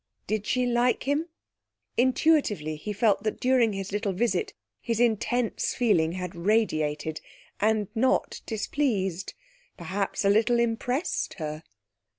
[0.25, 1.27] Did she like him?
[1.95, 7.21] Intuitively he felt that during his little visit his intense feeling had radiated,
[7.59, 9.35] and not displeased
[9.77, 11.61] perhaps a little impressed her.